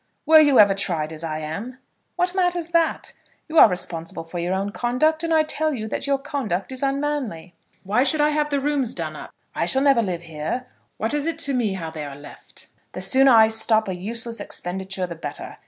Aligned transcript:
"Were 0.25 0.39
you 0.39 0.57
ever 0.57 0.73
tried 0.73 1.13
as 1.13 1.23
I 1.23 1.37
am?" 1.37 1.77
"What 2.15 2.33
matters 2.33 2.69
that? 2.69 3.13
You 3.47 3.59
are 3.59 3.69
responsible 3.69 4.23
for 4.23 4.39
your 4.39 4.51
own 4.55 4.71
conduct, 4.71 5.21
and 5.23 5.31
I 5.31 5.43
tell 5.43 5.75
you 5.75 5.87
that 5.89 6.07
your 6.07 6.17
conduct 6.17 6.71
is 6.71 6.81
unmanly." 6.81 7.53
"Why 7.83 8.01
should 8.01 8.19
I 8.19 8.29
have 8.29 8.49
the 8.49 8.59
rooms 8.59 8.95
done 8.95 9.15
up? 9.15 9.29
I 9.53 9.67
shall 9.67 9.83
never 9.83 10.01
live 10.01 10.23
here. 10.23 10.65
What 10.97 11.13
is 11.13 11.27
it 11.27 11.37
to 11.41 11.53
me 11.53 11.73
how 11.73 11.91
they 11.91 12.03
are 12.03 12.17
left? 12.17 12.65
The 12.93 13.01
sooner 13.01 13.31
I 13.31 13.49
stop 13.49 13.87
a 13.87 13.95
useless 13.95 14.39
expenditure 14.39 15.05
the 15.05 15.13
better. 15.13 15.57